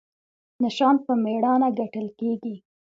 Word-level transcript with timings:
نشان 0.63 0.95
په 1.05 1.11
میړانه 1.23 1.69
ګټل 1.79 2.07
کیږي 2.19 2.55